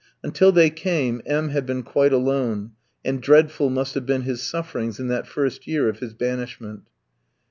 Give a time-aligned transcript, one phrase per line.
[0.23, 2.71] Until they came M tski had been quite alone,
[3.05, 6.89] and dreadful must have been his sufferings in that first year of his banishment.